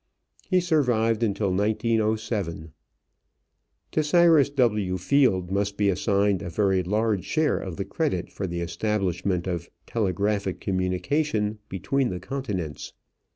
[0.49, 2.71] He survived until 1907.
[3.91, 4.97] To Cyrus W.
[4.97, 9.69] Field must be assigned a very large share of the credit for the establishment of
[9.85, 12.93] telegraphic communication between the continents.